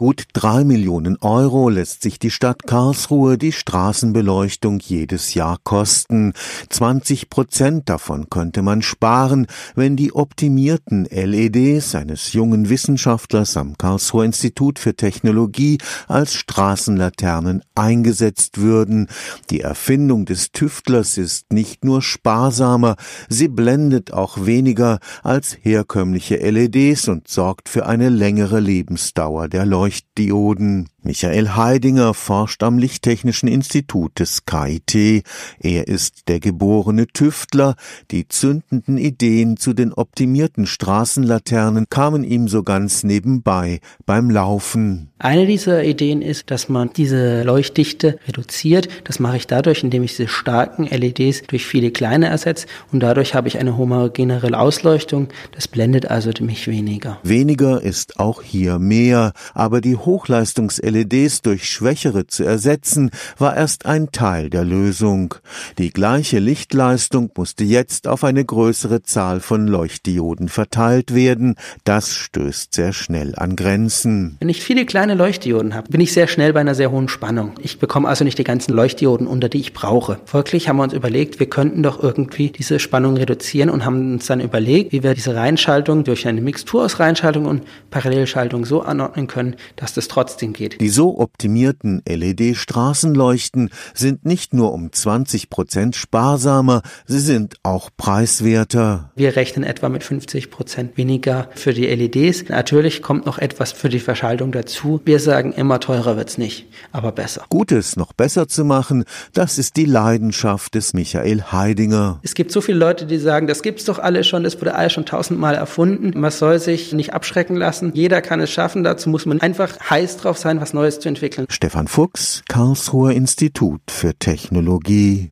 [0.00, 6.32] Gut drei Millionen Euro lässt sich die Stadt Karlsruhe die Straßenbeleuchtung jedes Jahr kosten.
[6.70, 14.24] 20 Prozent davon könnte man sparen, wenn die optimierten LEDs eines jungen Wissenschaftlers am Karlsruher
[14.24, 15.76] Institut für Technologie
[16.08, 19.06] als Straßenlaternen eingesetzt würden.
[19.50, 22.96] Die Erfindung des Tüftlers ist nicht nur sparsamer,
[23.28, 29.89] sie blendet auch weniger als herkömmliche LEDs und sorgt für eine längere Lebensdauer der Leuchte.
[29.90, 30.88] Leuchtdioden.
[31.02, 35.24] Michael Heidinger forscht am Lichttechnischen Institut des KIT.
[35.58, 37.74] Er ist der geborene Tüftler.
[38.10, 45.10] Die zündenden Ideen zu den optimierten Straßenlaternen kamen ihm so ganz nebenbei beim Laufen.
[45.18, 48.88] Eine dieser Ideen ist, dass man diese Leuchtdichte reduziert.
[49.04, 53.34] Das mache ich dadurch, indem ich diese starken LEDs durch viele kleine ersetze und dadurch
[53.34, 55.28] habe ich eine homogenere Ausleuchtung.
[55.52, 57.18] Das blendet also mich weniger.
[57.22, 64.12] Weniger ist auch hier mehr, aber die Hochleistungs-LEDs durch schwächere zu ersetzen, war erst ein
[64.12, 65.34] Teil der Lösung.
[65.78, 71.56] Die gleiche Lichtleistung musste jetzt auf eine größere Zahl von Leuchtdioden verteilt werden.
[71.84, 74.36] Das stößt sehr schnell an Grenzen.
[74.40, 77.52] Wenn ich viele kleine Leuchtdioden habe, bin ich sehr schnell bei einer sehr hohen Spannung.
[77.62, 80.18] Ich bekomme also nicht die ganzen Leuchtdioden unter, die ich brauche.
[80.24, 84.26] Folglich haben wir uns überlegt, wir könnten doch irgendwie diese Spannung reduzieren und haben uns
[84.26, 89.26] dann überlegt, wie wir diese Reinschaltung durch eine Mixtur aus Reinschaltung und Parallelschaltung so anordnen
[89.26, 90.80] können, dass das trotzdem geht.
[90.80, 99.10] Die so optimierten LED-Straßenleuchten sind nicht nur um 20 Prozent sparsamer, sie sind auch preiswerter.
[99.16, 102.48] Wir rechnen etwa mit 50 Prozent weniger für die LEDs.
[102.48, 105.00] Natürlich kommt noch etwas für die Verschaltung dazu.
[105.04, 107.44] Wir sagen immer, teurer wird's nicht, aber besser.
[107.48, 112.20] Gutes noch besser zu machen, das ist die Leidenschaft des Michael Heidinger.
[112.22, 114.92] Es gibt so viele Leute, die sagen, das gibt's doch alles schon, das wurde alles
[114.92, 116.18] schon tausendmal erfunden.
[116.18, 117.92] Man soll sich nicht abschrecken lassen.
[117.94, 118.84] Jeder kann es schaffen.
[118.84, 121.46] Dazu muss man einfach heiß drauf sein, was Neues zu entwickeln.
[121.50, 125.28] Stefan Fuchs, Karlsruher Institut für Technologie.